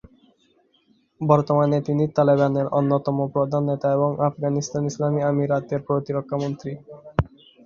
বর্তমানে 1.21 1.77
তিনি 1.87 2.03
তালেবানের 2.15 2.67
অন্যতম 2.79 3.17
প্রধান 3.33 3.61
নেতা 3.65 3.87
এবং 3.93 4.09
আফগানিস্তান 4.27 4.83
ইসলামি 4.85 5.21
আমিরাতের 5.23 5.79
প্রতিরক্ষামন্ত্রী। 5.87 6.71